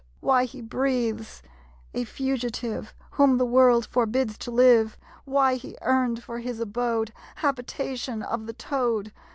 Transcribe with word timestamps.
Why 0.19 0.45
he 0.45 0.61
breathes, 0.61 1.43
a 1.93 2.05
fugitive 2.05 2.95
Whom 3.11 3.37
the 3.37 3.45
World 3.45 3.85
forbids 3.85 4.35
to 4.39 4.49
live. 4.49 4.97
Why 5.25 5.53
he 5.57 5.77
earned 5.83 6.23
for 6.23 6.39
his 6.39 6.59
abode, 6.59 7.13
Habitation 7.35 8.23
of 8.23 8.47
the 8.47 8.53
toad! 8.53 9.13